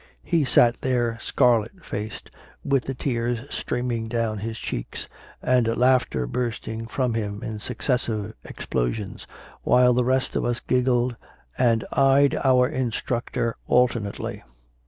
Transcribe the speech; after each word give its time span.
He 0.23 0.43
sat 0.45 0.81
there, 0.81 1.19
scarlet 1.19 1.85
faced, 1.85 2.31
with 2.65 2.85
the 2.85 2.95
tears 2.95 3.41
streaming 3.53 4.07
down 4.07 4.39
his 4.39 4.57
cheeks 4.57 5.07
and 5.43 5.67
laughter 5.77 6.25
bursting 6.25 6.87
from 6.87 7.13
him 7.13 7.43
in 7.43 7.59
successive 7.59 8.33
explosions, 8.43 9.27
while 9.61 9.93
the 9.93 10.03
rest 10.03 10.35
of 10.35 10.43
us 10.43 10.59
giggled 10.59 11.15
and 11.55 11.85
eyed 11.91 12.33
our 12.43 12.67
instructor 12.67 13.55
alternately. 13.67 14.41